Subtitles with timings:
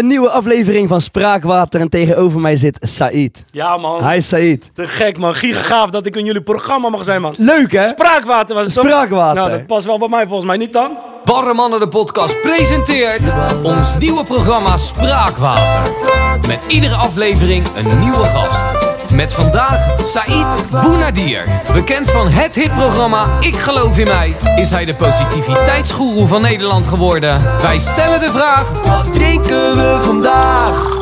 [0.00, 3.44] Een nieuwe aflevering van Spraakwater en tegenover mij zit Said.
[3.50, 4.10] Ja, man.
[4.10, 4.70] Hi Said.
[4.74, 5.34] Te gek, man.
[5.34, 7.34] Giga dat ik in jullie programma mag zijn, man.
[7.36, 7.82] Leuk hè?
[7.82, 8.84] Spraakwater was het toch?
[8.84, 9.34] Spraakwater.
[9.34, 10.98] Nou, dat past wel bij mij volgens mij niet dan.
[11.24, 13.32] Barre Mannen de podcast presenteert
[13.62, 15.92] ons nieuwe programma Spraakwater.
[16.46, 18.89] Met iedere aflevering een nieuwe gast.
[19.14, 21.44] Met vandaag Said Bounadier.
[21.72, 27.42] Bekend van het hitprogramma Ik Geloof in Mij is hij de positiviteitsgoeroe van Nederland geworden.
[27.62, 30.98] Wij stellen de vraag, wat drinken we vandaag?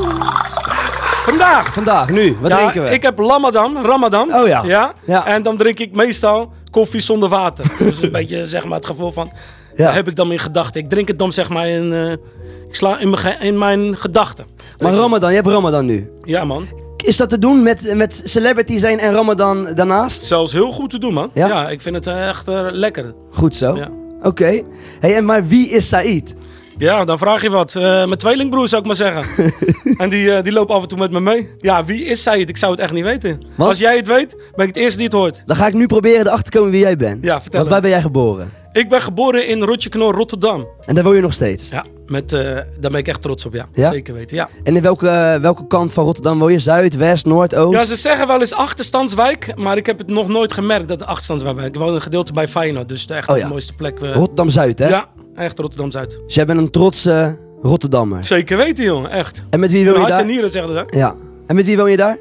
[1.24, 1.72] Vandaag.
[1.72, 2.90] Vandaag, nu, wat ja, drinken we?
[2.90, 3.84] Ik heb Ramadan.
[3.86, 4.34] Ramadan.
[4.34, 4.62] Oh ja.
[4.64, 4.92] ja.
[5.04, 5.26] Ja.
[5.26, 7.64] En dan drink ik meestal koffie zonder water.
[7.78, 9.30] dus een beetje zeg maar het gevoel van.
[9.76, 9.84] Ja.
[9.84, 10.80] Daar heb ik dan in gedachten.
[10.82, 11.92] Ik drink het dan zeg maar in.
[11.92, 12.10] eh,
[12.68, 14.46] ik sla in mijn, in mijn gedachten.
[14.78, 16.10] Maar Ramadan, je hebt Ramadan nu.
[16.24, 16.66] Ja, man.
[17.08, 20.24] Is dat te doen met, met celebrity zijn en Ramadan daarnaast?
[20.24, 21.30] Zelfs heel goed te doen, man.
[21.34, 21.46] Ja?
[21.46, 23.14] Ja, ik vind het eh, echt eh, lekker.
[23.30, 23.76] Goed zo.
[23.76, 23.88] Ja.
[24.22, 24.62] Oké.
[25.00, 26.34] Hey, en maar wie is Said?
[26.78, 27.74] Ja, dan vraag je wat.
[27.74, 29.52] Eh, mijn tweelingbroer zou ik maar zeggen.
[30.02, 31.48] en die, eh, die loopt af en toe met me mee.
[31.60, 32.48] Ja, wie is het?
[32.48, 33.40] Ik zou het echt niet weten.
[33.56, 33.68] Wat?
[33.68, 35.42] Als jij het weet, ben ik het eerste die het hoort.
[35.46, 37.24] Dan ga ik nu proberen erachter te komen wie jij bent.
[37.24, 38.52] Ja, vertel Want waar ben jij geboren?
[38.78, 40.66] Ik ben geboren in Rotjeknor, Rotterdam.
[40.84, 41.68] En daar woon je nog steeds.
[41.68, 43.66] Ja, met, eh, daar ben ik echt trots op, ja.
[43.72, 43.90] Ja?
[43.90, 44.48] Zeker weten, ja.
[44.64, 46.58] En in welke, welke kant van Rotterdam woon je?
[46.58, 47.78] Zuid, West, Noord, Oost?
[47.78, 51.08] Ja, ze zeggen wel eens achterstandswijk, maar ik heb het nog nooit gemerkt dat het
[51.08, 54.00] achterstandswijk Ik woon een gedeelte bij Feyenoord, dus echt Oh de mooiste plek.
[54.00, 54.14] eh.
[54.14, 54.88] Rotterdam-Zuid, hè?
[54.88, 56.20] Ja, echt Rotterdam-Zuid.
[56.26, 58.24] Dus jij bent een trotse Rotterdammer.
[58.24, 59.42] Zeker weten, jongen, echt.
[59.50, 60.26] En met wie woon je Hart en daar?
[60.26, 60.96] nieren, zeggen ze.
[60.98, 61.14] Ja.
[61.46, 62.18] En met wie woon je daar?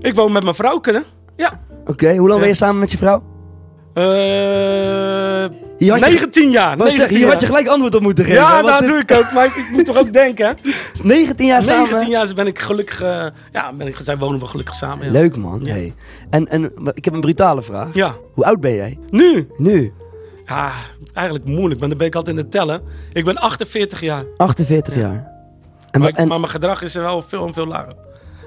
[0.00, 0.98] Ik woon met mijn vrouw, hè?
[1.36, 1.60] Ja.
[1.86, 3.32] Oké, hoe lang ben je samen met je vrouw?
[3.94, 5.46] Eh
[5.90, 6.76] had je- 19 jaar.
[6.76, 8.40] Wou ik zeggen, 19 hier had je gelijk antwoord op moeten geven.
[8.40, 9.32] Ja, dat doe ik ook.
[9.32, 10.52] Maar ik, ik moet toch ook denken, hè?
[11.02, 11.82] 19 jaar samen?
[11.90, 13.02] 19 jaar ben ik gelukkig...
[13.02, 15.06] eh, ja, ben ik, zijn wonen we gelukkig samen.
[15.06, 15.12] Ja.
[15.12, 15.60] Leuk man.
[15.62, 15.72] Ja.
[15.72, 15.94] Hey.
[16.30, 17.88] En, en ik heb een brutale vraag.
[17.92, 18.14] Ja.
[18.34, 18.98] Hoe oud ben jij?
[19.10, 19.48] Nu?
[19.56, 19.92] Nu?
[20.46, 20.72] Ja,
[21.12, 22.82] eigenlijk moeilijk, want dan ben ik altijd in het tellen.
[23.12, 24.22] Ik ben 48 jaar.
[24.36, 25.32] 48 jaar.
[25.90, 27.92] En, Maar, ik- en, maar mijn gedrag is wel veel en veel lager.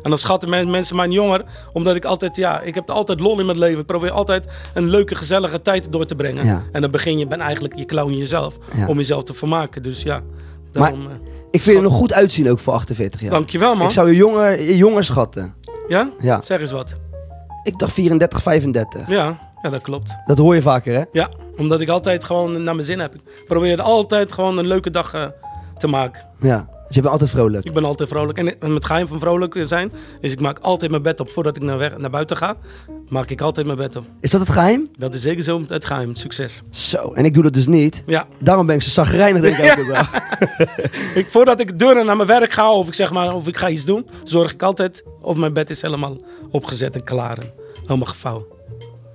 [0.08, 3.40] En dan schatten men- mensen mij jonger, omdat ik altijd, ja, ik heb altijd lol
[3.40, 3.80] in mijn leven.
[3.80, 6.46] Ik probeer altijd een leuke, gezellige tijd door te brengen.
[6.46, 6.64] Ja.
[6.72, 8.88] En dan begin je, ben eigenlijk je clown jezelf, Ja.
[8.88, 9.84] om jezelf te vermaken.
[9.84, 10.22] Dus ja,
[10.72, 11.14] daarom, eh,
[11.52, 13.30] ik vind je er nog goed uitzien ook voor 48 jaar.
[13.32, 13.86] dankjewel man.
[13.86, 15.54] Ik zou je jonger, je jonger schatten.
[15.88, 16.10] Ja?
[16.20, 16.42] Ja.
[16.42, 16.96] Zeg eens wat.
[17.64, 19.08] Ik dacht 34, 35.
[19.08, 20.16] Ja, ja, dat klopt.
[20.26, 21.04] Dat hoor je vaker hè?
[21.12, 23.16] Ja, omdat ik altijd gewoon naar mijn zin heb.
[23.16, 25.26] Ik probeer altijd gewoon een leuke dag eh,
[25.78, 26.26] te maken.
[26.40, 26.70] Ja.
[26.88, 27.66] Dus je bent altijd vrolijk.
[27.66, 28.38] Ik ben altijd vrolijk.
[28.38, 31.56] En en het geheim van vrolijk zijn is ik maak altijd mijn bed op voordat
[31.56, 32.56] ik naar, weg, naar buiten ga.
[33.10, 34.04] Maak ik altijd mijn bed op.
[34.22, 34.90] Is dat het geheim?
[34.98, 36.62] Dat is zeker zo het geheim, het succes.
[36.70, 38.04] Zo, en ik doe dat dus niet.
[38.06, 40.10] Ja, Daarom ben ik zo zagrijnig denk ik elke dag.
[41.20, 43.58] ik, voordat ik de deur naar mijn werk ga of ik zeg maar of ik
[43.58, 46.18] ga iets doen, zorg ik altijd of mijn bed is helemaal
[46.52, 48.46] opgezet en klaar en helemaal gevouwen.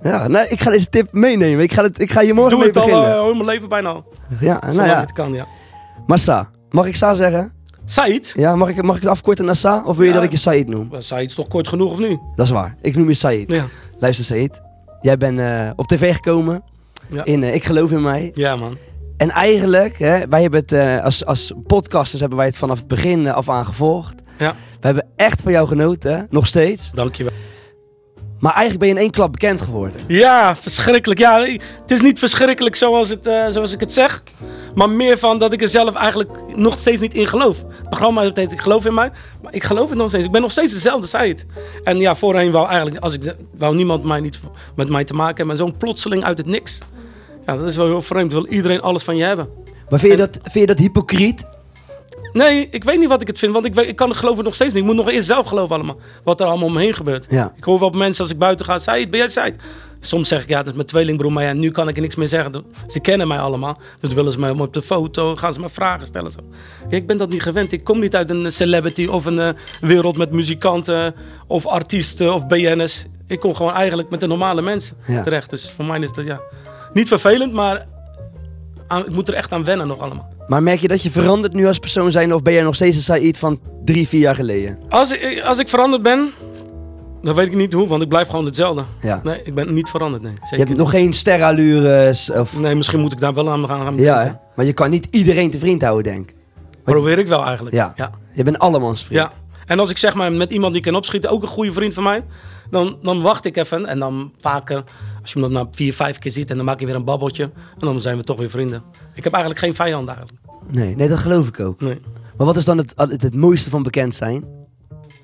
[0.01, 1.63] Ja, nou, ik ga deze tip meenemen.
[1.63, 3.09] Ik ga, het, ik ga hier Ik morgen doe mee het al beginnen.
[3.17, 4.05] eh, heel mijn leven bijna al.
[4.39, 4.99] ja, Zolang nou ja.
[4.99, 5.47] het kan, ja.
[6.07, 7.53] Maar Sa, mag ik Sa zeggen?
[7.85, 8.33] Said?
[8.35, 9.83] Ja, mag ik, mag ik het afkorten naar Sa?
[9.85, 10.15] Of wil je Ja.
[10.15, 10.89] dat ik je Said noem?
[10.97, 12.19] Said is toch kort genoeg of nu?
[12.35, 12.75] Dat is waar.
[12.81, 13.51] Ik noem je Said.
[13.51, 13.65] Ja,
[13.99, 14.61] Luister Said.
[15.01, 16.63] Jij bent eh, op tv gekomen.
[17.09, 17.23] Ja.
[17.25, 18.31] In eh, Ik geloof in mij.
[18.33, 18.77] ja man.
[19.17, 22.87] En eigenlijk, hè, wij hebben het eh, als, als podcasters hebben wij het vanaf het
[22.87, 24.13] begin af aan gevolgd.
[24.37, 26.23] Ja, We hebben echt van jou genoten, hè?
[26.29, 26.91] nog steeds.
[26.91, 27.33] dankjewel.
[28.39, 30.01] Maar eigenlijk ben je in één klap bekend geworden.
[30.07, 31.19] Ja, verschrikkelijk.
[31.19, 31.39] Ja,
[31.81, 34.23] het is niet verschrikkelijk zoals, het, zoals ik het zeg.
[34.75, 37.57] Maar meer van dat ik er zelf eigenlijk nog steeds niet in geloof.
[37.57, 39.11] Het programma heet Ik geloof in mij.
[39.41, 40.25] Maar ik geloof het nog steeds.
[40.25, 41.45] Ik ben nog steeds dezelfde Said.
[41.83, 44.39] En ja, voorheen wou eigenlijk, als ik, wou niemand mij niet
[44.75, 45.55] met mij te maken hebben.
[45.55, 46.79] En zo'n plotseling uit het niks.
[47.45, 48.33] Ja, dat is wel heel vreemd.
[48.33, 49.49] Wil iedereen alles van je hebben.
[49.89, 51.45] Maar vind je dat, vind je dat hypocriet?
[52.33, 53.53] Nee, ik weet niet wat ik het vind.
[53.53, 54.83] Want ik, weet, ik kan het geloven nog steeds niet.
[54.83, 55.97] Ik moet nog eerst zelf geloven allemaal.
[56.23, 57.25] Wat er allemaal om me heen gebeurt.
[57.29, 57.53] Ja.
[57.57, 58.77] Ik hoor wel op mensen als ik buiten ga.
[58.77, 59.55] Said, ben jij Said?
[59.99, 61.31] Soms zeg ik, ja, dat is mijn tweelingbroer.
[61.31, 62.65] Maar ja, nu kan ik er niks meer zeggen.
[62.87, 63.77] Ze kennen mij allemaal.
[63.99, 65.35] Dus willen ze mij op de foto.
[65.35, 66.31] Gaan ze me vragen stellen.
[66.31, 66.39] Zo.
[66.81, 67.71] Kijk, ik ben dat niet gewend.
[67.71, 69.49] Ik kom niet uit een celebrity of een eh,
[69.81, 71.15] wereld met muzikanten.
[71.47, 73.05] Of artiesten of BN'ers.
[73.27, 75.23] Ik kom gewoon eigenlijk met de normale mensen Ja.
[75.23, 75.49] terecht.
[75.49, 76.39] Dus voor mij is dat ja,
[76.93, 77.53] niet vervelend.
[77.53, 77.85] Maar
[78.87, 80.32] aan- ik moet er echt aan wennen nog allemaal.
[80.47, 82.33] Maar merk je dat je verandert nu als persoon zijn?
[82.33, 84.79] Of ben jij nog steeds een Said van drie, vier jaar geleden?
[84.89, 86.31] Als ik, als ik veranderd ben,
[87.21, 88.83] dan weet ik niet hoe, want ik blijf gewoon hetzelfde.
[89.01, 89.21] Ja.
[89.23, 90.31] Nee, ik ben niet veranderd, nee.
[90.31, 90.65] Je Zeker.
[90.65, 92.59] hebt nog geen sterallures of...
[92.59, 94.31] Nee, misschien moet ik daar wel aan gaan, gaan Ja, hè?
[94.55, 96.35] Maar je kan niet iedereen te vriend houden, denk ik.
[96.83, 97.75] Probeer ik wel eigenlijk.
[97.75, 97.93] Ja.
[97.95, 98.11] ja.
[98.33, 99.21] Je bent allemans vriend.
[99.21, 99.31] Ja.
[99.65, 101.93] En als ik zeg maar met iemand die ik kan opschieten, ook een goede vriend
[101.93, 102.23] van mij,
[102.69, 103.85] dan, dan wacht ik even.
[103.85, 104.83] En dan vaker,
[105.23, 107.43] als je dan na vier, vijf keer ziet en dan maak je weer een babbeltje.
[107.43, 108.83] En dan zijn we toch weer vrienden.
[109.13, 110.37] Ik heb eigenlijk geen vijand eigenlijk.
[110.67, 111.81] Nee, nee, dat geloof ik ook.
[111.81, 111.99] Nee.
[112.37, 114.45] Maar wat is dan het, het, het mooiste van bekend zijn?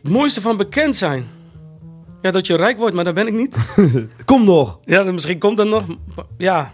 [0.02, 1.26] Het mooiste van bekend zijn.
[2.22, 3.58] Ja, dat je rijk wordt, maar dat ben ik niet.
[4.26, 4.80] Kom nog!
[4.84, 5.84] Ja, misschien komt dat nog.
[6.38, 6.74] Ja.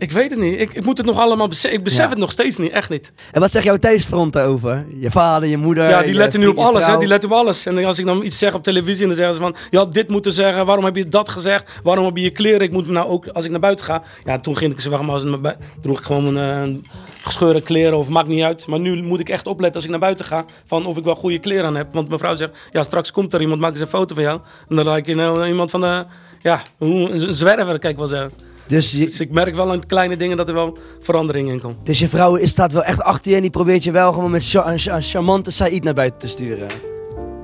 [0.00, 0.60] Ik weet het niet.
[0.60, 1.78] Ik, ik moet het nog allemaal beseffen.
[1.78, 2.08] Ik besef Ja.
[2.08, 2.72] het nog steeds niet.
[2.72, 3.12] Echt niet.
[3.32, 4.86] En wat zegt jouw thuisfront over?
[4.98, 5.88] Je vader, je moeder?
[5.88, 6.86] Ja, die letten nu op alles.
[6.86, 6.96] Hè?
[6.98, 7.66] Die letten op alles.
[7.66, 9.56] En als ik dan iets zeg op televisie, dan zeggen ze van...
[9.70, 10.66] Je had dit moeten zeggen.
[10.66, 11.70] Waarom heb je dat gezegd?
[11.82, 12.60] Waarom heb je je kleren?
[12.60, 13.26] Ik moet nou ook...
[13.28, 14.02] Als ik naar buiten ga...
[14.24, 15.00] Ja, toen ging ik ze weg.
[15.00, 16.90] Maar als ik droeg ik gewoon een eh,
[17.22, 17.98] gescheurde kleren.
[17.98, 18.66] Of maakt niet uit.
[18.66, 20.44] Maar nu moet ik echt opletten als ik naar buiten ga.
[20.66, 21.86] Van of ik wel goede kleren aan heb.
[21.92, 22.58] Want mijn vrouw zegt...
[22.72, 23.60] Ja, straks komt er iemand.
[23.60, 24.40] Maakt eens een foto van jou.
[24.68, 25.80] En dan lijkt je nou iemand van...
[25.80, 26.04] de
[26.38, 28.30] ja, een zwerver, kijk wel zeggen.
[28.70, 31.86] Dus, je, Dus ik merk wel aan kleine dingen dat er wel verandering in komt.
[31.86, 34.40] dus je vrouw staat wel echt achter je en die probeert je wel gewoon met
[34.54, 36.66] een, cha- een charmante Said naar buiten te sturen.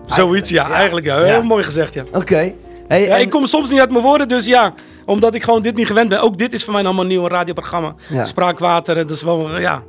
[0.06, 0.68] Zoiets, ja.
[0.68, 0.74] Ja.
[0.74, 1.16] Eigenlijk, ja.
[1.22, 1.42] Heel Ja.
[1.42, 2.04] mooi gezegd, ja.
[2.12, 2.52] Oké.
[2.88, 4.74] Hey, Ja, en- ik kom soms niet uit mijn woorden, dus ja.
[5.06, 6.20] Omdat ik gewoon dit niet gewend ben.
[6.20, 7.94] Ook dit is voor mij allemaal een nieuw radioprogramma.
[8.08, 8.24] Ja.
[8.24, 9.82] Spraakwater, dat is wel, ja.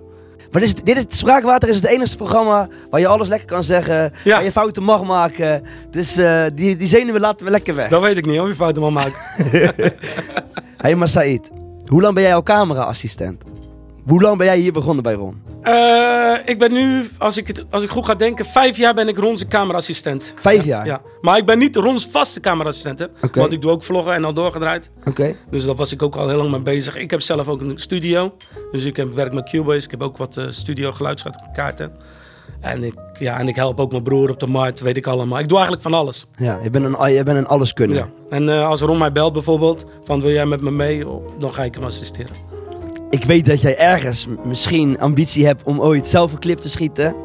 [0.51, 3.63] Maar dit is, dit is, Spraakwater is het enige programma waar je alles lekker kan
[3.63, 4.13] zeggen.
[4.23, 4.35] Ja.
[4.35, 5.63] Waar je fouten mag maken.
[5.91, 7.89] Dus eh, die, die zenuwen laten we lekker weg.
[7.89, 9.15] Dat weet ik niet, of je fouten mag maken.
[10.77, 11.49] Hé, maar Said.
[11.85, 13.41] Hoe lang ben jij al cameraassistent?
[14.07, 15.41] Hoe lang ben jij hier begonnen bij Ron?
[15.61, 19.07] Eh, ik ben nu, als ik, het, als ik goed ga denken, vijf jaar ben
[19.07, 20.33] ik Ron's cameraassistent.
[20.35, 20.85] Vijf jaar?
[20.85, 21.01] Ja.
[21.21, 23.05] Maar ik ben niet Ron's vaste cameraassistent, hè.
[23.33, 24.89] Want ik doe ook vloggen en al doorgedraaid.
[25.05, 25.35] Oké.
[25.49, 26.95] Dus daar was ik ook al heel lang mee bezig.
[26.95, 28.33] Ik heb zelf ook een studio.
[28.71, 29.85] Dus ik heb, werk met Cubase.
[29.85, 31.91] Ik heb ook wat eh, studio geluidskaarten.
[32.59, 35.39] En ik, ja, en ik help ook mijn broer op de markt, weet ik allemaal.
[35.39, 36.27] Ik doe eigenlijk van alles.
[36.35, 37.97] Ja, je bent een, je bent een alleskunner.
[37.97, 38.09] Ja.
[38.29, 41.53] En eh, als Ron mij belt bijvoorbeeld, van wil jij met me mee, Oh, dan
[41.53, 42.46] ga ik hem assisteren.
[43.09, 47.15] Ik weet dat jij ergens misschien ambitie hebt om ooit zelf een clip te schieten.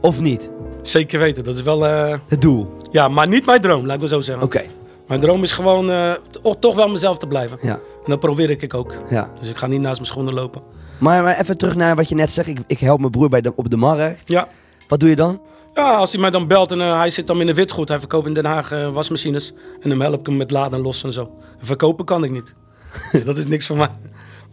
[0.00, 0.50] Of niet?
[0.82, 2.76] Zeker weten, dat is wel, eh, Het doel.
[2.90, 4.44] ja, maar niet mijn droom, laat ik het zo zeggen.
[4.44, 4.62] Oké.
[5.08, 6.12] Mijn droom is gewoon eh,
[6.60, 7.58] toch wel mezelf te blijven.
[7.60, 7.72] Ja.
[7.74, 8.94] En dat probeer ik ik ook.
[9.08, 9.30] ja.
[9.40, 10.62] Dus ik ga niet naast mijn schoenen lopen.
[10.98, 12.48] Maar, maar even terug naar wat je net zegt.
[12.48, 14.22] Ik, ik help mijn broer bij de, op de markt.
[14.28, 14.48] Ja.
[14.88, 15.40] Wat doe je dan?
[15.74, 17.88] Ja, als hij mij dan belt en eh, hij zit dan in de witgoed.
[17.88, 19.52] Hij verkoopt in Den Haag eh, wasmachines.
[19.80, 21.30] En dan help ik hem met laden en lossen en zo.
[21.58, 22.54] Verkopen kan ik niet.
[23.12, 23.88] dus dat is niks voor mij.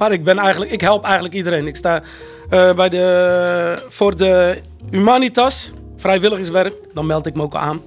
[0.01, 1.68] Maar ik ben eigenlijk, ik help eigenlijk iedereen.
[1.68, 2.03] Ik sta
[2.50, 6.74] eh, bij de, voor de Humanitas, vrijwilligerswerk.
[6.94, 7.81] Dan meld ik me ook aan.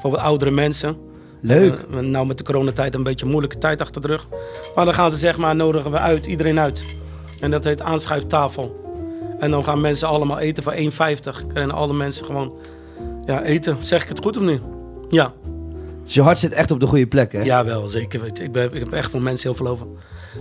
[0.00, 0.96] Voor wat oudere mensen.
[1.40, 1.84] Leuk.
[1.90, 4.28] Eh, nou met de coronatijd een beetje een moeilijke tijd achter de rug.
[4.74, 6.84] Maar dan gaan ze zeg maar, nodigen we uit, iedereen uit.
[7.40, 8.80] En dat heet aanschuiftafel.
[9.38, 11.52] En dan gaan mensen allemaal eten voor 1,50.
[11.54, 12.54] En alle mensen gewoon
[13.24, 13.76] ja, eten.
[13.80, 14.60] Zeg ik het goed of niet?
[15.08, 15.32] Ja,
[16.04, 17.42] Dus je hart zit echt op de goede plek, hè?
[17.42, 18.40] ja wel, zeker.
[18.40, 19.86] Ik, ben, ik heb echt voor mensen heel veel over.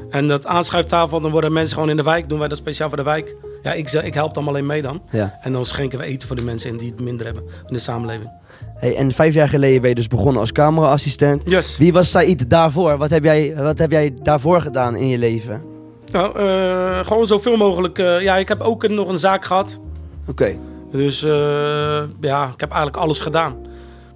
[0.10, 2.30] En dat aanschuiftafel, dan worden mensen gewoon in de wijk.
[2.30, 3.36] Doen wij dat speciaal voor de wijk.
[3.64, 5.02] Ja, ik, ik help dan alleen mee dan.
[5.12, 5.38] Ja.
[5.42, 7.80] En dan schenken we eten voor de mensen in die het minder hebben in de
[7.80, 8.30] samenleving.
[8.76, 11.44] Hey, en vijf jaar geleden ben je dus begonnen als cameraassistent.
[11.46, 11.78] Yes.
[11.78, 12.98] Wie was Said daarvoor?
[12.98, 15.64] Wat heb, jij, wat heb jij daarvoor gedaan in je leven?
[16.12, 18.00] Nou, eh, gewoon zoveel mogelijk.
[18.00, 19.80] eh, ja, ik heb ook nog een zaak gehad.
[20.28, 20.58] Oké.
[20.92, 23.56] Dus eh, ja, ik heb eigenlijk alles gedaan.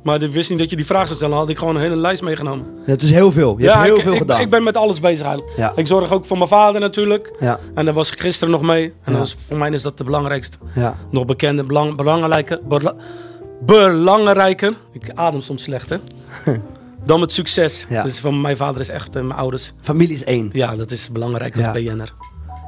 [0.04, 1.38] Maar ik wist niet dat je die vraag zou stellen.
[1.38, 2.66] Had ik gewoon een hele lijst meegenomen.
[2.84, 3.56] Het is heel veel.
[3.58, 4.42] Je ja, hebt heel ik, veel ik, gedaan.
[4.42, 5.58] Ik ben met alles bezig eigenlijk.
[5.58, 5.74] Ja.
[5.76, 7.34] Ik zorg ook voor mijn vader natuurlijk.
[7.40, 8.94] Ja, En daar was ik gisteren nog mee.
[9.04, 10.58] En voor mij is dat de belangrijkste.
[10.76, 10.98] ja.
[11.12, 12.96] Nog bekende, belang, belangrijke, bela-
[13.66, 14.74] belangrijker.
[14.92, 15.98] Ik adem soms slecht, hè?
[17.06, 17.86] Dan het succes.
[17.90, 18.04] Ja.
[18.04, 19.74] Dus van mijn vader is echt, eh, mijn ouders.
[19.82, 20.50] Familie is één.
[20.54, 21.72] Ja, dat is belangrijk als.
[21.72, 22.14] BN'er.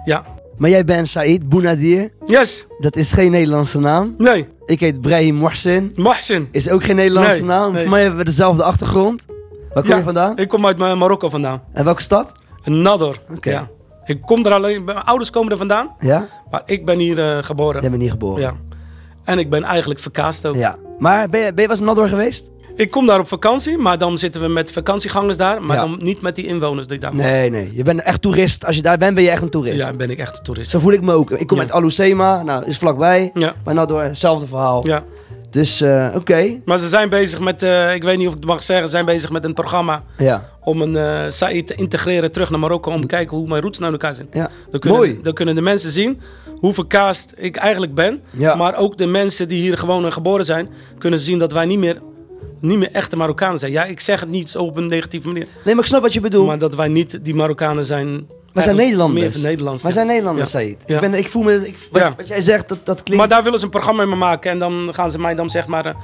[0.06, 0.26] Ja.
[0.58, 2.12] Maar jij bent Said Bounadir.
[2.26, 2.68] Yes.
[2.80, 4.16] Dat is geen Nederlandse naam.
[4.18, 4.48] Nee.
[4.66, 5.92] Ik heet Brahim Mohsin.
[5.96, 6.48] Mohsin.
[6.52, 7.72] Is ook geen Nederlandse Nee, naam.
[7.72, 7.82] nee.
[7.82, 9.26] Voor mij hebben we dezelfde achtergrond.
[9.74, 10.38] Waar kom Ja, je vandaan?
[10.38, 11.62] Ik kom uit Ma- Marokko vandaan.
[11.74, 12.32] En welke stad?
[12.64, 13.18] Nador.
[13.36, 13.50] Oké.
[13.50, 13.68] Ja.
[14.06, 16.28] Ik kom er alleen, mijn ouders komen er vandaan, Ja?
[16.52, 17.82] maar ik ben hier eh, geboren.
[17.82, 18.42] Jij bent hier geboren.
[18.42, 18.54] Ja.
[19.24, 20.56] En ik ben eigenlijk verkaasd ook.
[20.56, 20.76] Ja.
[21.00, 22.50] Maar ben je, ben je wel eens in Nador geweest?
[22.76, 25.82] Ik kom daar op vakantie, maar dan zitten we met vakantiegangers daar, maar Ja.
[25.82, 27.26] dan niet met die inwoners die daar wonen.
[27.26, 27.72] Nee, nee.
[27.74, 28.66] Je bent echt toerist.
[28.66, 29.76] Als je daar bent, ben je echt een toerist.
[29.80, 30.70] Ja, ben ik echt een toerist.
[30.70, 31.32] Zo voel ik me ook.
[31.32, 31.64] Ik kom Ja.
[31.64, 32.44] uit Alusema.
[32.44, 33.32] Nou, is vlakbij.
[33.34, 33.54] Ja.
[33.64, 34.88] Maar Nador, hetzelfde verhaal.
[34.88, 35.04] Ja.
[35.50, 36.62] Dus, eh, oké.
[36.66, 38.92] Maar ze zijn bezig met, eh, ik weet niet of ik het mag zeggen, ze
[38.92, 40.50] zijn bezig met een programma Ja.
[40.62, 43.80] om een eh Saïd te integreren terug naar Marokko om te kijken hoe mijn roots
[43.80, 44.28] naar elkaar zijn.
[44.32, 44.50] Ja.
[44.72, 45.20] Dan kunnen, Mooi.
[45.22, 46.22] Dan kunnen de mensen zien
[46.60, 48.22] hoe verkaasd ik eigenlijk ben.
[48.32, 48.56] Ja.
[48.56, 51.80] Maar ook de mensen die hier gewoon en geboren zijn, kunnen zien dat wij niet
[51.80, 52.02] meer,
[52.66, 53.72] niet meer echte Marokkanen zijn.
[53.72, 55.48] Ja, ik zeg het niet op een negatieve manier.
[55.66, 56.48] Nee, maar ik snap wat je bedoelt.
[56.48, 58.28] Maar dat wij niet die Marokkanen zijn.
[58.54, 59.36] We zijn Nederlanders.
[59.36, 59.82] Meer Nederlands.
[59.84, 59.98] Wij ja.
[59.98, 60.60] zijn Nederlanders, Ja.
[60.60, 61.68] Ik, ben, ik voel me...
[61.68, 62.14] Ik, wat, Ja.
[62.18, 63.20] wat jij zegt, dat, dat klinkt...
[63.22, 65.68] Maar daar willen ze een programma mee maken en dan gaan ze mij dan zeg
[65.68, 65.96] maar eh,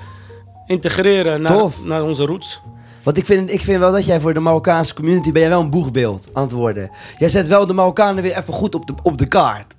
[0.68, 2.62] integreren naar, naar onze roots.
[3.04, 5.32] Want ik vind, ik vind wel dat jij voor de Marokkaanse community...
[5.32, 6.92] ben jij wel een boegbeeld aan het worden.
[7.18, 9.74] Jij zet wel de Marokkanen weer even goed op de, op de kaart.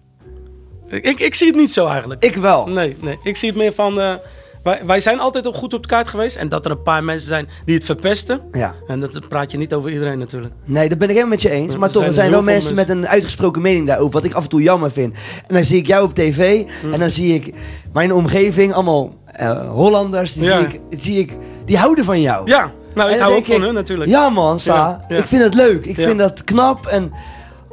[0.88, 2.24] Ik, ik, ik zie het niet zo eigenlijk.
[2.24, 2.66] Ik wel.
[2.68, 3.18] Nee, nee.
[3.22, 4.00] Ik zie het meer van.
[4.00, 4.14] eh,
[4.62, 6.36] wij, wij zijn altijd ook goed op de kaart geweest.
[6.36, 8.40] En dat er een paar mensen zijn die het verpesten.
[8.52, 8.74] Ja.
[8.86, 10.54] En dat praat je niet over iedereen natuurlijk.
[10.64, 11.72] Nee, dat ben ik helemaal met je eens.
[11.74, 14.12] Er Maar toch, er zijn wel mensen met een uitgesproken mening daarover.
[14.12, 15.14] Wat ik af en toe jammer vind.
[15.46, 16.64] En dan zie ik jou op tv.
[16.92, 17.54] En dan zie ik
[17.92, 20.32] mijn omgeving, allemaal eh, Hollanders.
[20.32, 20.58] Die, Ja.
[20.60, 21.32] zie ik, zie ik,
[21.64, 22.46] die houden van jou.
[22.46, 24.10] Ja, nou, ik hou ook van hun natuurlijk.
[24.10, 24.74] Ja man, Sa.
[24.74, 25.16] Ja, ja.
[25.16, 25.84] Ik vind het leuk.
[25.86, 26.86] Ik vind dat knap.
[26.86, 27.12] En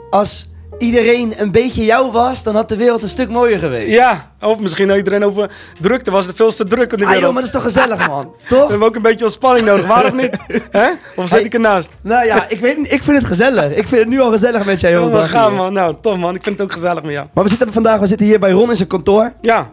[0.10, 0.49] als
[0.80, 3.92] iedereen een beetje jou was, dan had de wereld een stuk mooier geweest.
[3.96, 5.50] Ja, of misschien iedereen over
[5.82, 7.20] drukte was het veel te druk in de Ah wereld.
[7.26, 8.70] joh, maar dat is toch gezellig man, We toch?
[8.70, 10.38] hebben ook een beetje ontspanning nodig, waar of niet?
[10.72, 10.90] Hè?
[11.16, 11.42] Of zit Hey.
[11.44, 11.90] ik ernaast?
[12.02, 13.66] Nou ja, ik weet ik vind het gezellig.
[13.76, 15.74] Ik vind het nu al gezellig met jou, Oh, heel we gaan man.
[15.74, 16.36] Nou, tof man.
[16.36, 17.28] Ik vind het ook gezellig met jou.
[17.34, 19.34] Maar we zitten vandaag, we zitten hier bij Ron in zijn kantoor.
[19.42, 19.70] Ja,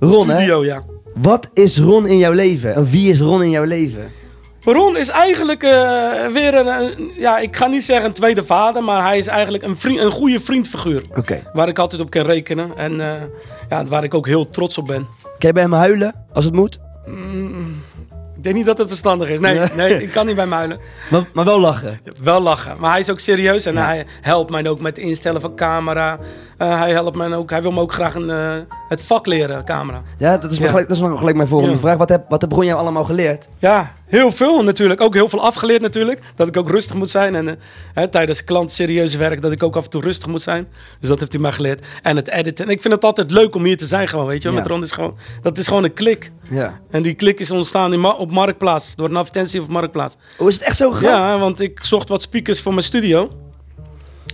[0.00, 0.34] Ron, hè?
[0.36, 0.82] studio, ja.
[1.14, 2.74] Wat is Ron in jouw leven?
[2.74, 4.10] En wie is Ron in jouw leven?
[4.64, 5.70] Ron is eigenlijk eh,
[6.32, 9.64] weer een, een- ja, ik ga niet zeggen een tweede vader, maar hij is eigenlijk
[9.64, 11.02] een, vriend, een goede vriendfiguur.
[11.16, 11.42] Oké.
[11.52, 13.22] Waar ik altijd op kan rekenen en eh,
[13.68, 15.06] ja, waar ik ook heel trots op ben.
[15.22, 16.78] Kan je bij hem huilen, als het moet?
[18.36, 19.40] Ik denk niet dat het verstandig is.
[19.40, 19.68] Nee, Nee.
[19.76, 20.78] nee ik kan niet bij hem huilen.
[21.10, 22.00] Maar, maar wel lachen.
[22.22, 22.74] Wel lachen.
[22.80, 23.84] Maar hij is ook serieus en Ja.
[23.86, 26.18] hij helpt mij ook met het instellen van camera.
[26.58, 28.28] Eh, hij helpt mij ook, hij wil me ook graag een,
[28.88, 30.02] het vak leren, camera.
[30.18, 30.68] Ja, dat is, Ja.
[30.68, 31.80] Gelijk, dat is gelijk mijn volgende Ja.
[31.80, 31.96] vraag.
[31.96, 33.48] Wat heb, wat heb Ron jou allemaal geleerd?
[33.58, 35.00] Ja, heel veel natuurlijk.
[35.00, 36.20] Ook heel veel afgeleerd natuurlijk.
[36.34, 37.34] Dat ik ook rustig moet zijn.
[37.34, 37.54] En eh,
[37.94, 40.68] hè, tijdens klant serieus werk dat ik ook af en toe rustig moet zijn.
[41.00, 41.84] Dus dat heeft hij mij geleerd.
[42.02, 42.64] En het editen.
[42.64, 44.48] En ik vind het altijd leuk om hier te zijn gewoon, weet je.
[44.48, 44.56] wel.
[44.56, 44.62] Ja.
[44.62, 46.32] Met Ron is gewoon, dat is gewoon een klik.
[46.50, 46.80] Ja.
[46.90, 48.96] En die klik is ontstaan in Ma- op Marktplaats.
[48.96, 50.16] Door een advertentie op Marktplaats.
[50.36, 51.20] Hoe is het echt zo gegaan?
[51.20, 53.30] Ja, want ik zocht wat speakers voor mijn studio.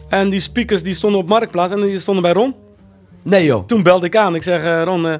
[0.08, 2.54] En die speakers die stonden op Marktplaats en die stonden bij Ron.
[3.22, 3.66] Nee joh.
[3.66, 4.34] Toen belde ik aan.
[4.34, 5.14] Ik zeg, eh, Ron, eh,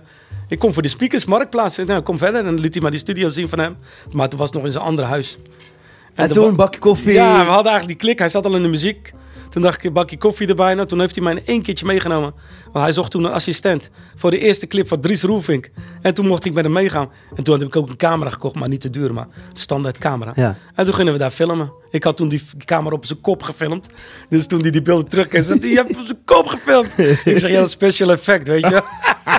[0.48, 1.76] ik kom voor de speakers, Marktplaats.
[1.76, 2.40] Nou, kom verder.
[2.40, 3.76] En dan liet hij maar die studio zien van hem.
[4.12, 5.38] Maar toen was het nog in zijn andere huis.
[6.14, 7.12] En toen ba- bakje koffie.
[7.12, 8.18] Ja, we hadden eigenlijk die klik.
[8.18, 9.12] Hij zat al in de muziek.
[9.50, 10.74] Toen dacht ik, een bakje koffie erbij.
[10.74, 12.34] Nou, toen heeft hij mij in één keertje meegenomen.
[12.72, 15.70] Want hij zocht toen een assistent voor de eerste clip van Dries Roelvink.
[16.02, 17.10] En toen mocht ik met hem meegaan.
[17.34, 19.98] En toen heb ik ook een camera gekocht, maar niet te duur, maar een standaard
[19.98, 20.32] camera.
[20.34, 20.56] Ja.
[20.74, 21.72] En toen gingen we daar filmen.
[21.90, 23.88] Ik had toen die camera op zijn kop gefilmd.
[24.28, 26.98] Dus toen hij die beelden terugkreeg, zei hij, je hebt op zijn kop gefilmd.
[27.24, 28.82] ik zeg, ja, dat special effect, weet je.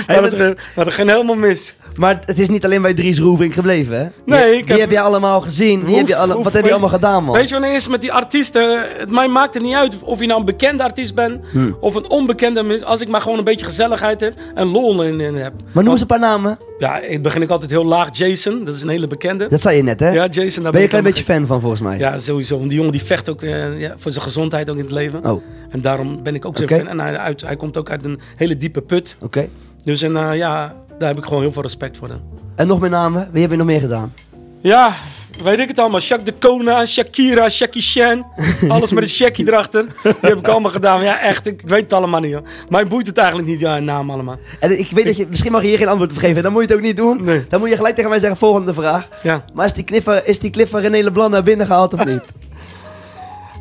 [0.06, 1.74] maar, ging- maar dat ging helemaal mis.
[1.96, 4.06] Maar het is niet alleen bij Dries Roeving gebleven, hè?
[4.24, 5.80] Nee, ik wie heb- heb je allemaal gezien?
[5.86, 7.34] Hoef- heb je alle, hoef- wat heb je allemaal gedaan, man?
[7.34, 8.88] Weet je is het met die artiesten?
[8.98, 11.76] Het mij maakt het niet uit of je nou een bekende artiest bent Hmm.
[11.80, 12.84] of een onbekende.
[12.84, 15.52] Als ik maar gewoon een beetje gezelligheid heb en lol in, in heb.
[15.72, 16.58] maar noem eens een paar namen.
[16.78, 18.08] Ja, ik begin ik altijd heel laag.
[18.16, 19.48] Jason, dat is een hele bekende.
[19.48, 20.10] Dat zei je net, hè?
[20.10, 21.98] Ja, Jason, daar ben je een klein beetje fan van, volgens mij?
[21.98, 22.56] Ja, sowieso.
[22.56, 25.24] Want die jongen die vecht ook eh, ja, voor zijn gezondheid ook in het leven.
[25.26, 26.88] Oh, En daarom ben ik ook zo fan.
[26.88, 29.16] En hij, uit, hij komt ook uit een hele diepe put.
[29.20, 29.48] oké.
[29.84, 32.08] Dus en, eh, ja, daar heb ik gewoon heel veel respect voor.
[32.08, 32.20] hem.
[32.56, 33.28] En nog meer namen?
[33.32, 34.14] Wie heb je nog meer gedaan?
[34.60, 34.94] Ja,
[35.42, 36.00] weet ik het allemaal.
[36.00, 38.26] Shaq de Kona, Shakira, Shaki Shan.
[38.68, 39.86] Alles met een Shaki erachter.
[40.02, 41.02] Die heb ik allemaal gedaan.
[41.02, 41.46] Ja, echt.
[41.46, 42.32] Ik weet het allemaal niet.
[42.32, 42.42] Hoor.
[42.68, 44.36] Mij boeit het eigenlijk niet, ja, naam allemaal.
[44.60, 46.42] En ik weet dat je, misschien mag je hier geen antwoord op geven.
[46.42, 47.24] Dan moet je het ook niet doen.
[47.24, 47.44] Nee.
[47.48, 49.08] Dan moet je gelijk tegen mij zeggen, volgende vraag.
[49.22, 49.44] Ja.
[49.54, 52.22] Maar is die van- is die clip van René Leblanc naar binnen gehaald of niet?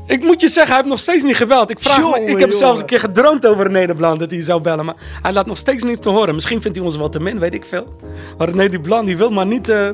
[0.05, 1.69] Ik moet je zeggen, hij heeft nog steeds niet gebeld.
[1.69, 4.41] Ik, vraag me, ik heb zelfs een keer gedroomd over René de Blanc dat hij
[4.41, 4.85] zou bellen.
[4.85, 6.33] Maar hij laat nog steeds niets te horen.
[6.33, 7.97] Misschien vindt hij ons wel te min, weet ik veel.
[8.37, 9.69] Maar René de Blanc die wil maar niet...
[9.69, 9.89] eh,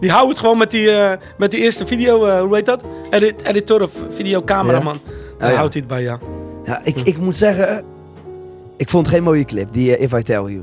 [0.00, 2.82] die houdt het gewoon met die, eh, met die eerste video, eh, hoe heet dat?
[3.10, 5.00] Edit, editor of videocameraman.
[5.38, 5.56] Daar ja.
[5.56, 6.18] houdt hij het bij, ja.
[6.64, 7.84] Ja, ik, ik moet zeggen...
[8.76, 10.62] Ik vond geen mooie clip, die If I Tell You.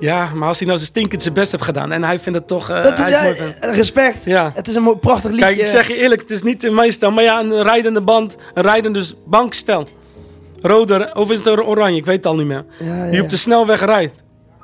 [0.00, 2.46] Ja, maar als hij nou zijn stinkend zijn best heeft gedaan en hij vindt het
[2.48, 2.70] toch...
[2.70, 4.24] eh, Dat, ja, mooi respect.
[4.24, 4.50] ja.
[4.54, 5.44] Het is een mooi, prachtig liedje.
[5.46, 7.12] Kijk, ik zeg je eerlijk, het is niet in mijn stijl.
[7.12, 9.86] Maar ja, een rijdende band, een rijdende bankstel.
[10.62, 11.96] Rode, of is het een oranje?
[11.98, 12.64] Ik weet het al niet meer.
[12.78, 13.22] Ja, ja, Die ja.
[13.22, 14.14] op de snelweg rijdt.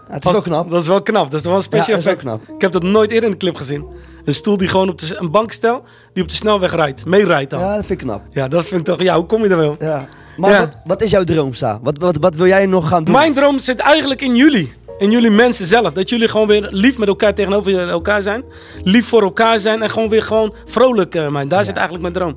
[0.09, 0.71] Ja, het is wel knap.
[0.71, 1.31] Dat is wel knap.
[1.31, 2.21] Dat is wel een Ja, wel effect.
[2.21, 2.43] knap.
[2.55, 3.85] Ik heb dat nooit eerder in een clip gezien.
[4.25, 7.05] Een stoel die gewoon op de, een bankstel die op de snelweg rijdt.
[7.05, 7.61] Meerijdt dan.
[7.61, 7.67] Ja.
[7.67, 8.51] Ja, dat vind ik knap.
[8.51, 9.03] dat vind ik toch...
[9.03, 9.75] Ja, hoe kom je er wel?
[9.79, 10.09] Ja.
[10.37, 10.59] Maar Ja.
[10.59, 11.79] Wat, wat is jouw droom, Sa?
[11.83, 13.15] Wat, wat, wat wil jij nog gaan doen?
[13.15, 14.73] Mijn droom zit eigenlijk in jullie.
[14.99, 15.93] In jullie mensen zelf.
[15.93, 18.45] Dat jullie gewoon weer lief met elkaar tegenover elkaar zijn.
[18.83, 19.83] Lief voor elkaar zijn.
[19.83, 21.49] En gewoon weer gewoon vrolijk uh, zijn.
[21.49, 22.37] Daar zit eigenlijk mijn droom.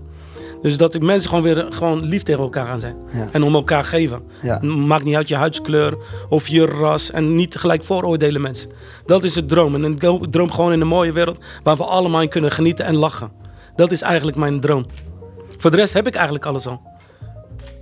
[0.61, 2.95] Dus dat ik mensen gewoon weer gewoon lief tegen elkaar gaan zijn.
[3.11, 3.29] Ja.
[3.31, 4.21] En om elkaar geven.
[4.41, 4.59] Ja.
[4.61, 5.97] Maakt niet uit je huidskleur
[6.29, 7.11] of je ras.
[7.11, 8.69] En niet tegelijk vooroordelen mensen.
[9.05, 9.75] Dat is het droom.
[9.75, 12.85] En ik go- droom gewoon in een mooie wereld waar we allemaal in kunnen genieten
[12.85, 13.31] en lachen.
[13.75, 14.85] Dat is eigenlijk mijn droom.
[15.57, 16.81] Voor de rest heb ik eigenlijk alles al.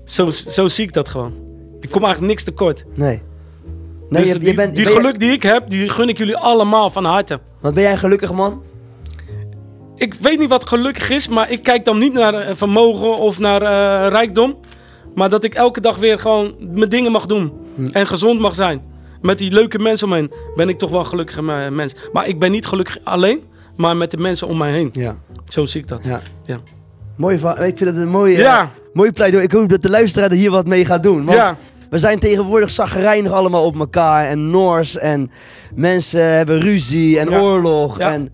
[0.05, 1.33] Zo, zo zie ik dat gewoon.
[1.79, 2.85] Ik kom eigenlijk niks tekort.
[2.95, 3.21] Nee.
[4.09, 6.17] Nee, dus je, die, bent, die ben je- geluk die ik heb, die gun ik
[6.17, 7.39] jullie allemaal van harte.
[7.61, 8.61] Want ben jij gelukkig man?
[9.95, 13.39] Ik weet niet wat gelukkig is, maar ik kijk dan niet naar eh, vermogen of
[13.39, 14.57] naar eh, rijkdom.
[15.15, 17.53] Maar dat ik elke dag weer gewoon mijn dingen mag doen.
[17.75, 17.87] Hm.
[17.91, 18.81] En gezond mag zijn.
[19.21, 21.95] Met die leuke mensen om me heen ben ik toch wel een gelukkige me- mens.
[22.11, 23.41] Maar ik ben niet gelukkig alleen,
[23.75, 24.89] maar met de mensen om mij heen.
[24.93, 25.17] Ja.
[25.47, 26.05] Zo zie ik dat.
[26.05, 26.19] ja.
[26.45, 26.59] Ja.
[27.65, 28.71] Ik vind het een mooie, Ja.
[28.93, 29.43] mooie pleidooi.
[29.43, 31.25] Ik hoop dat de luisteraar er hier wat mee gaat doen.
[31.25, 31.57] Want Ja.
[31.89, 34.25] We zijn tegenwoordig zagrijnig allemaal op elkaar.
[34.27, 34.97] En Noors.
[34.97, 35.31] En
[35.75, 37.39] mensen hebben ruzie en Ja.
[37.39, 37.97] oorlog.
[37.99, 38.11] Ja.
[38.13, 38.31] En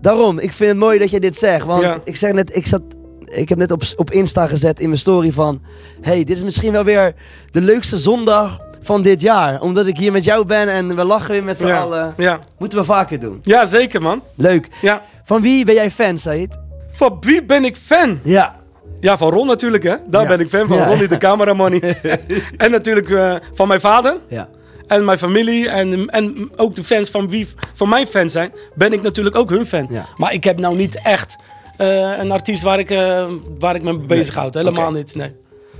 [0.00, 1.66] daarom, ik vind het mooi dat je dit zegt.
[1.66, 2.00] Want Ja.
[2.04, 2.82] ik zeg net, ik zat...
[3.24, 5.62] Ik heb net op, op Insta gezet in mijn story van...
[6.00, 7.14] hey, dit is misschien wel weer
[7.50, 9.60] de leukste zondag van dit jaar.
[9.60, 11.80] Omdat ik hier met jou ben en we lachen weer met z'n Ja.
[11.80, 12.14] allen.
[12.16, 12.38] Ja.
[12.58, 13.38] Moeten we vaker doen.
[13.42, 14.22] ja, zeker man.
[14.34, 14.68] Leuk.
[14.80, 15.02] Ja.
[15.24, 16.58] Van wie ben jij fan, Said?
[16.92, 18.20] Van wie ben ik fan?
[18.22, 18.56] Ja.
[19.02, 19.94] Ja, van Ron natuurlijk, hè.
[20.08, 20.28] Daar Ja.
[20.28, 20.76] ben ik fan van.
[20.76, 20.86] Ja.
[20.86, 21.72] Ronnie de cameraman.
[22.56, 24.16] en natuurlijk eh, van mijn vader.
[24.28, 24.48] Ja.
[24.86, 25.68] En mijn familie.
[25.68, 28.52] En, en ook de fans van wie van mijn fans zijn.
[28.74, 29.86] Ben ik natuurlijk ook hun fan.
[29.90, 30.06] Ja.
[30.16, 31.36] Maar ik heb nou niet echt
[31.76, 33.26] eh, een artiest waar ik, eh,
[33.58, 34.54] waar ik me mee bezighoud.
[34.54, 34.96] Helemaal Oké.
[34.96, 35.32] niet, nee.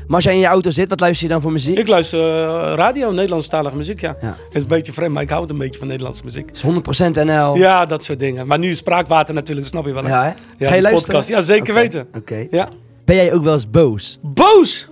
[0.07, 1.79] Maar als jij in je auto zit, wat luister je dan voor muziek?
[1.79, 4.17] Ik luister eh, radio, Nederlandstalige muziek, ja.
[4.21, 4.27] Ja.
[4.45, 6.51] Het is een beetje vreemd, maar ik hou een beetje van Nederlandse muziek.
[6.51, 7.57] is 100% NL.
[7.57, 8.47] Ja, dat soort dingen.
[8.47, 10.03] Maar nu is spraakwater natuurlijk, dat snap je wel.
[10.03, 10.09] hè?
[10.11, 10.29] Ja, hè?
[10.29, 11.01] Ja, Ga je die luisteren?
[11.01, 11.29] podcast.
[11.29, 12.07] Ja, zeker weten.
[12.17, 12.47] Oké.
[12.51, 12.69] Ja.
[13.05, 14.19] Ben jij ook wel eens boos?
[14.23, 14.89] Boos!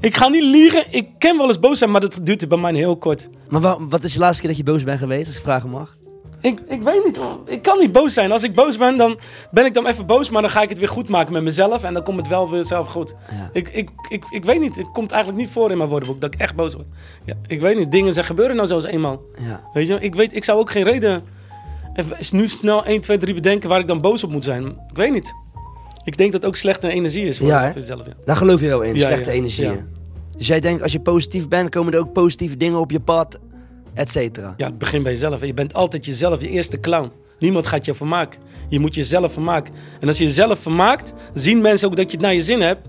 [0.00, 2.74] Ik ga niet liegen, ik ken wel eens boos zijn, maar dat duurt bij mij
[2.74, 3.28] heel kort.
[3.48, 5.70] Maar wa- wat is de laatste keer dat je boos bent geweest, als ik vragen
[5.70, 5.96] mag?
[6.40, 8.32] Ik, ik weet niet, ik kan niet boos zijn.
[8.32, 9.18] Als ik boos ben, dan
[9.50, 11.82] ben ik dan even boos, maar dan ga ik het weer goed maken met mezelf
[11.82, 13.14] en dan komt het wel weer zelf goed.
[13.30, 13.50] Ja.
[13.52, 16.34] Ik, ik, ik, ik weet niet, het komt eigenlijk niet voor in mijn woordenboek dat
[16.34, 16.86] ik echt boos word.
[17.24, 19.20] Ja, ik weet niet, dingen zijn gebeuren nou zoals eenmaal.
[19.38, 19.60] Ja.
[19.72, 21.24] Weet je, ik weet, ik zou ook geen reden
[21.94, 24.66] even is nu snel 1, 2, 3 bedenken waar ik dan boos op moet zijn.
[24.66, 25.34] Ik weet niet.
[26.06, 28.06] Ik denk dat ook slechte energie is voor, Ja, jezelf.
[28.06, 28.12] Ja.
[28.24, 29.74] Daar geloof je wel in, Ja, slechte ja.
[30.36, 33.38] Dus jij denkt, als je positief bent, komen er ook positieve dingen op je pad,
[33.94, 34.54] et cetera.
[34.56, 35.44] Ja, het begint bij jezelf.
[35.44, 37.10] Je bent altijd jezelf, je eerste clown.
[37.38, 38.40] Niemand gaat je vermaken.
[38.68, 39.74] Je moet jezelf vermaken.
[40.00, 42.88] En als je jezelf vermaakt, zien mensen ook dat je het naar je zin hebt.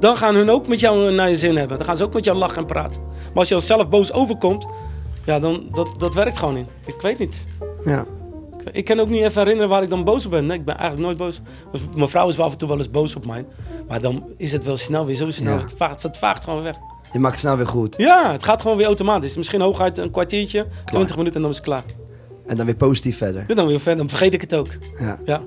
[0.00, 1.76] Dan gaan hun ook met jou naar je zin hebben.
[1.76, 3.02] Dan gaan ze ook met jou lachen en praten.
[3.02, 4.66] Maar als je als zelf boos overkomt,
[5.24, 6.68] ja, dan dat, dat werkt gewoon niet.
[6.86, 7.44] Ik weet niet.
[7.84, 8.06] Ja.
[8.72, 10.46] Ik, kan ook niet even herinneren waar ik dan boos op ben.
[10.46, 11.40] Nee, ik ben eigenlijk nooit boos.
[11.72, 13.46] Of Mijn vrouw is wel af en toe wel eens boos op mij.
[13.88, 15.54] Maar dan is het wel snel weer zo snel.
[15.54, 15.62] Ja.
[15.62, 16.76] Het, vaagt, het vaagt gewoon weg.
[17.12, 17.94] Je maakt het snel weer goed.
[17.96, 19.36] Ja, het gaat gewoon weer automatisch.
[19.36, 21.84] Misschien hooguit een kwartiertje, 20 minuten en dan is het klaar.
[22.46, 23.44] En dan weer positief verder.
[23.48, 23.96] Ja, dan weer verder.
[23.96, 24.68] Dan vergeet ik het ook.
[24.98, 25.18] Ja.
[25.24, 25.42] Ja.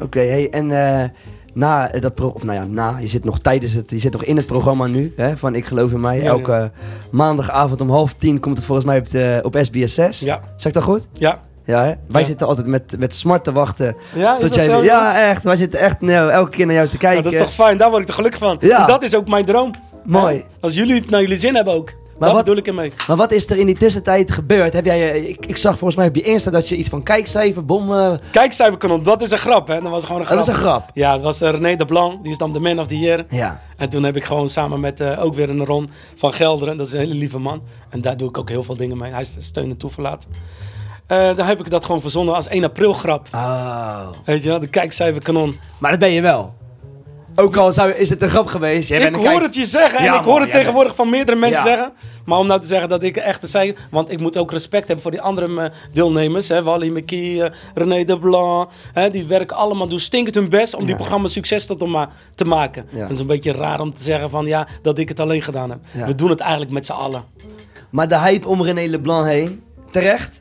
[0.00, 1.08] Oké, hey, en eh,
[1.54, 4.24] na dat pro of nou ja, na, je zit nog tijdens het, je zit nog
[4.24, 6.18] in het programma nu, hè, van Ik Geloof in Mij.
[6.18, 6.72] Ja, Elke
[7.10, 10.20] maandagavond om half tien komt het volgens mij op, de, op SBS 6.
[10.20, 10.40] Ja.
[10.56, 11.08] Zeg ik dat goed?
[11.12, 11.40] Ja.
[11.70, 11.92] Ja, hè?
[12.08, 12.26] Wij Ja.
[12.26, 13.96] zitten altijd met, met smart te wachten.
[14.14, 14.82] Ja, tot jij, zo?
[14.82, 15.42] ja, echt.
[15.42, 17.22] Wij zitten echt nou, elke keer naar jou te kijken.
[17.22, 17.78] Dat is toch fijn.
[17.78, 18.56] Daar word ik toch gelukkig van.
[18.60, 18.80] Ja.
[18.80, 19.70] En dat is ook mijn droom.
[20.04, 20.34] Mooi.
[20.36, 20.42] Ja.
[20.60, 21.92] Als jullie het naar jullie zin hebben ook.
[22.18, 22.92] Maar dat wat- bedoel ik ermee.
[23.08, 24.72] Maar wat is er in die tussentijd gebeurd?
[24.72, 27.02] Heb jij, eh, ik, ik zag volgens mij op je Insta dat je iets van
[27.02, 27.90] kijkcijfer, bom...
[28.30, 29.80] Kijkcijferkanon, dat is een grap, hè?
[29.80, 30.38] Dat was gewoon een grap.
[30.38, 30.90] dat is een grap.
[30.94, 32.22] Ja, dat was eh, René de Blanc.
[32.22, 33.24] Die is dan de man of the year.
[33.28, 33.60] Ja.
[33.76, 36.76] En toen heb ik gewoon samen met eh, ook weer een Ron van Gelderen.
[36.76, 37.62] Dat is een hele lieve man.
[37.90, 39.10] En daar doe ik ook heel veel dingen mee.
[39.12, 40.26] Hij is steun en toeverlaat.
[41.10, 43.28] Eh daar heb ik dat gewoon verzonnen als 1 april grap.
[43.34, 44.08] Oh.
[44.24, 45.58] Weet je wel, de kijkcijferkanon.
[45.78, 46.54] Maar dat ben je wel.
[47.34, 48.88] Ook al zou, is het een grap geweest.
[48.88, 51.10] Jij ik hoor kijks- het je zeggen en Ja, ik hoor man, het tegenwoordig van
[51.10, 51.68] meerdere mensen Ja.
[51.76, 51.92] zeggen.
[52.24, 53.86] Maar om nou te zeggen dat ik echt cijfer...
[53.90, 56.48] Want ik moet ook respect hebben voor die andere eh, deelnemers.
[56.48, 58.68] Hè, Wally McKee, eh, René de Blanc.
[58.92, 62.44] Hè, die werken allemaal, doen stinkend hun best om die programma's succes tot om, te
[62.44, 62.88] maken.
[62.92, 65.70] Dat is een beetje raar om te zeggen van ja, dat ik het alleen gedaan
[65.70, 65.78] heb.
[66.06, 67.24] We doen het eigenlijk met z'n allen.
[67.90, 70.39] Maar de hype om René Leblanc heen, terecht?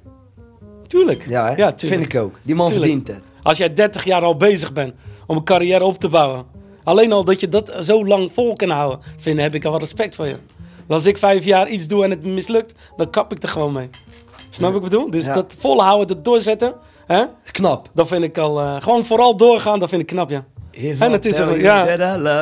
[0.90, 1.26] Tuurlijk.
[1.28, 1.56] Ja, hè?
[1.56, 1.80] tuurlijk.
[2.02, 2.40] vind ik ook.
[2.42, 2.92] Die man Tuurlijk.
[2.92, 3.24] verdient het.
[3.42, 4.94] Als jij 30 jaar al bezig bent
[5.28, 6.46] om een carrière op te bouwen.
[6.84, 9.80] Alleen al dat je dat zo lang vol kan houden, vind, heb ik al wel
[9.80, 10.36] respect voor je.
[10.88, 13.90] Als ik vijf jaar iets doe en het mislukt, dan kap ik er gewoon mee.
[14.50, 15.10] Snap wat ik bedoel?
[15.10, 15.34] Dus Ja.
[15.34, 16.74] dat volhouden, dat doorzetten,
[17.08, 17.90] hè, knap.
[17.94, 18.60] dat vind ik al...
[18.60, 20.46] eh, gewoon vooral doorgaan, dat vind ik knap, ja.
[21.00, 21.94] En het is you ja.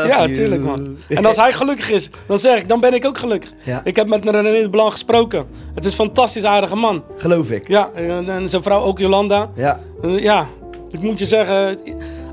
[0.05, 0.97] Ja, tuurlijk, man.
[1.09, 3.51] En als hij gelukkig is, dan zeg ik, dan ben ik ook gelukkig.
[3.63, 3.81] Ja.
[3.83, 5.45] Ik heb met René de Blanc gesproken.
[5.75, 7.03] Het is een fantastisch aardige man.
[7.17, 7.67] Geloof ik.
[7.67, 9.49] Ja, en, en zijn vrouw ook, Jolanda.
[9.55, 10.47] Ja, Eh, Ja,
[10.91, 11.77] ik moet je zeggen,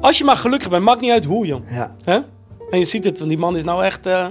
[0.01, 1.63] als je maar gelukkig bent, maakt niet uit hoe, jong.
[1.71, 1.95] ja.
[2.05, 2.19] Hè?
[2.71, 4.27] En je ziet het, want die man is nou echt eh,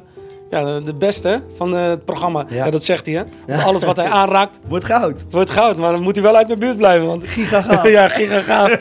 [0.49, 2.45] ja, de beste van eh, het programma.
[2.49, 2.65] Ja.
[2.65, 2.71] Ja.
[2.71, 3.54] dat zegt hij, hè?
[3.56, 3.62] Ja.
[3.63, 5.26] Alles wat hij aanraakt, Wordt goud.
[5.32, 5.78] wordt goud.
[5.78, 7.28] Maar dan moet hij wel uit mijn buurt blijven, want...
[7.28, 7.88] Giga gaaf.
[7.97, 8.41] ja, giga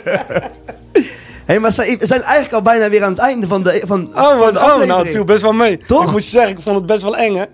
[1.52, 4.38] hey, maar we zijn eigenlijk al bijna weer aan het einde van de, van, Oh,
[4.38, 5.78] wat, oh, nou, het viel best wel mee.
[5.78, 6.04] Toch?
[6.04, 7.44] Ik moet je zeggen, ik vond het best wel eng, hè?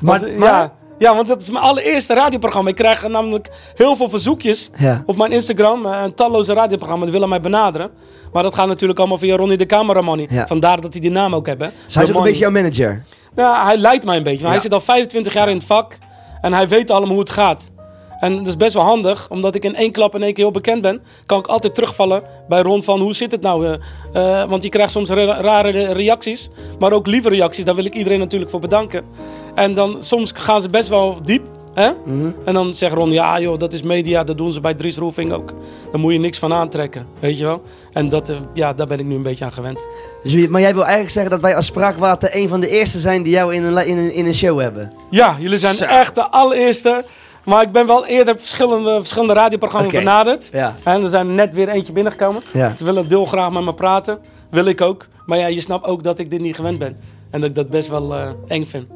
[0.00, 2.68] Maar- Want, maar- Ja, ja, want dat is mijn allereerste radioprogramma.
[2.70, 5.02] Ik krijg namelijk heel veel verzoekjes Ja.
[5.06, 5.86] op mijn Instagram.
[5.86, 7.90] eh, Een talloze radioprogramma, die willen mij benaderen.
[8.32, 10.26] Maar dat gaat natuurlijk allemaal via Ronnie de Cameraman.
[10.30, 10.46] Ja.
[10.46, 11.68] Vandaar dat hij die naam ook heeft, hè?
[11.84, 13.04] Dus hij is ook een beetje jouw manager.
[13.36, 14.38] Ja, hij leidt mij een beetje.
[14.38, 14.52] Maar Ja.
[14.52, 15.96] Hij zit al 25 jaar in het vak.
[16.40, 17.70] En hij weet allemaal hoe het gaat.
[18.20, 20.52] En dat is best wel handig, omdat ik in één klap in één keer heel
[20.52, 21.02] bekend ben.
[21.26, 23.66] Kan ik altijd terugvallen bij Ron van hoe zit het nou?
[24.12, 27.64] eh, eh, want je krijgt soms ra- rare re- reacties, maar ook lieve reacties.
[27.64, 29.04] Daar wil ik iedereen natuurlijk voor bedanken.
[29.54, 31.42] En dan soms gaan ze best wel diep.
[31.74, 31.90] Hè?
[32.04, 32.30] Mhm.
[32.44, 35.32] En dan zegt Ron, ja joh, dat is media, dat doen ze bij Dries Roelving
[35.32, 35.52] ook.
[35.90, 37.62] Daar moet je niks van aantrekken, weet je wel.
[37.92, 39.86] En dat, eh, ja, daar ben ik nu een beetje aan gewend.
[40.22, 43.22] Dus, maar jij wil eigenlijk zeggen dat wij als Spraakwater een van de eerste zijn
[43.22, 44.92] die jou in een, in een, in een show hebben.
[45.10, 45.84] Ja, jullie zijn Zo.
[45.84, 47.04] echt de allereerste.
[47.44, 49.98] Maar ik ben wel eerder verschillende, verschillende radioprogramma's Oké.
[50.02, 50.48] benaderd.
[50.52, 50.76] Ja.
[50.84, 52.42] En er zijn net weer eentje binnengekomen.
[52.52, 52.74] Ja.
[52.74, 54.18] Ze willen deel graag met me praten.
[54.50, 55.06] Wil ik ook.
[55.26, 56.96] Maar ja, je snapt ook dat ik dit niet gewend ben.
[57.30, 58.86] En dat ik dat best wel eh, eng vind.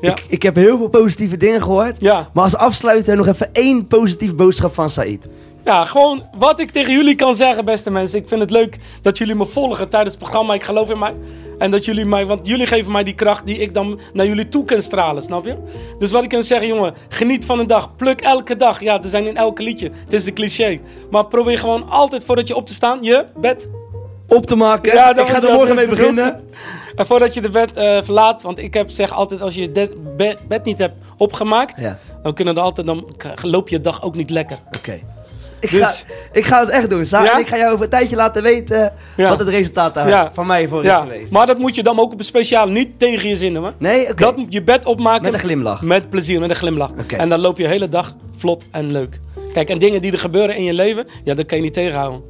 [0.00, 0.10] Ja.
[0.10, 1.96] Ik, ik heb heel veel positieve dingen gehoord.
[1.98, 2.30] Ja.
[2.32, 5.26] Maar als afsluiter nog even één positieve boodschap van Said.
[5.64, 8.18] ja, gewoon wat ik tegen jullie kan zeggen, beste mensen.
[8.18, 10.54] Ik vind het leuk dat jullie me volgen tijdens het programma.
[10.54, 11.12] Ik geloof in mij.
[11.60, 14.48] En dat jullie mij, want jullie geven mij die kracht die ik dan naar jullie
[14.48, 15.56] toe kan stralen, snap je?
[15.98, 17.96] Dus wat ik kan zeggen, jongen, geniet van een dag.
[17.96, 18.80] Pluk elke dag.
[18.80, 19.90] Ja, er zijn in elke liedje.
[20.04, 20.80] Het is een cliché.
[21.10, 23.68] Maar probeer gewoon altijd voordat je op te staan, je bed.
[24.28, 24.92] Op te maken.
[24.94, 26.40] Ja, dan ik ga er morgen mee beginnen.
[26.96, 29.94] En voordat je de bed eh, verlaat, want ik heb, zeg altijd, als je je
[30.16, 33.08] bed, bed, niet hebt opgemaakt, Ja, dan kunnen er altijd, dan
[33.42, 34.58] loop je dag ook niet lekker.
[34.76, 35.00] oké.
[35.60, 37.24] Ik, Dus- ga, ik ga het echt doen, Sa.
[37.24, 37.32] Ja?
[37.34, 39.28] En ik ga jou over een tijdje laten weten Ja.
[39.28, 40.30] wat het resultaat daar Ja.
[40.32, 41.32] van mij voor is geweest.
[41.32, 43.72] maar dat moet je dan ook op een speciaal, niet tegen je zinnen, man.
[43.78, 44.14] Nee, oké.
[44.14, 45.22] Dat moet je bed opmaken.
[45.22, 45.82] Met een glimlach.
[45.82, 46.90] Met plezier, met een glimlach.
[47.16, 49.20] En dan loop je de hele dag vlot en leuk.
[49.52, 52.22] Kijk, en dingen die er gebeuren in je leven, ja, dat kan je niet tegenhouden.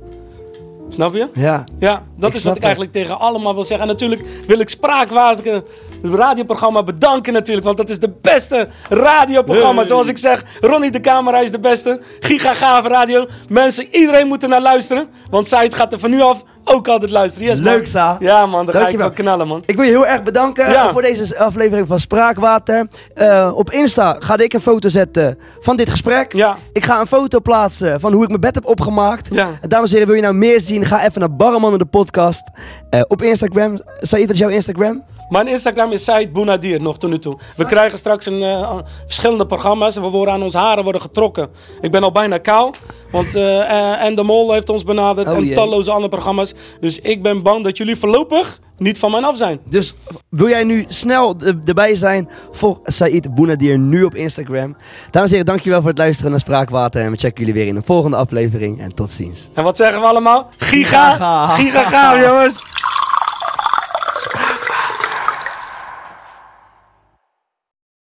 [0.89, 1.29] Snap je?
[1.33, 1.65] Ja.
[1.79, 3.87] Ja, dat Ik is wat ik eigenlijk tegen allemaal wil zeggen.
[3.89, 5.63] En natuurlijk wil ik Spraakwater,
[6.03, 7.67] het radioprogramma, bedanken natuurlijk.
[7.67, 9.85] Want dat is de beste radioprogramma.
[9.85, 12.01] Zoals ik zeg, Ronnie de Camera is de beste.
[12.21, 13.27] Giga gave radio.
[13.49, 15.09] Mensen, iedereen moet er naar luisteren.
[15.31, 17.49] Want Said gaat er van nu af ook altijd luisteren.
[17.49, 17.59] Yes.
[17.59, 18.17] Leuk, Sa.
[18.21, 19.63] Ja man, dan ga ik wel knallen man.
[19.67, 20.93] Ik wil je heel erg bedanken Ja.
[20.93, 22.87] voor deze aflevering van Spraakwater.
[23.15, 26.33] Eh, op Insta ga ik een foto zetten van dit gesprek.
[26.37, 26.57] Ja.
[26.73, 29.29] Ik ga een foto plaatsen van hoe ik mijn bed heb opgemaakt.
[29.33, 29.49] Ja.
[29.61, 30.85] En dames en heren, wil je nou meer zien?
[30.85, 32.43] Ga even naar Barreman de podcast.
[32.91, 33.81] Eh, op Instagram.
[34.01, 35.03] Said, wat is jouw Instagram?
[35.29, 37.39] Mijn Instagram is Said Bounadir nog tot nu toe.
[37.57, 39.97] We krijgen straks een, eh, verschillende programma's.
[39.97, 41.49] en We worden aan onze haren worden getrokken.
[41.81, 42.75] Ik ben al bijna kaal.
[43.11, 45.29] Want eh, eh, En de Mol heeft ons benaderd.
[45.29, 46.53] Oh en talloze andere programma's.
[46.81, 49.61] Dus ik ben bang dat jullie voorlopig niet van mij af zijn.
[49.69, 49.95] Dus
[50.29, 52.29] wil jij nu snel erbij zijn?
[52.53, 54.77] Volg Said Bounadir nu op Instagram.
[55.11, 57.03] Dames en heren, dankjewel voor het luisteren naar Spraakwater.
[57.03, 58.81] En we checken jullie weer in een volgende aflevering.
[58.81, 59.49] En tot ziens.
[59.55, 60.49] En wat zeggen we allemaal?
[60.59, 61.17] Giga!
[61.17, 61.83] Giga.
[61.85, 62.63] Giga jongens!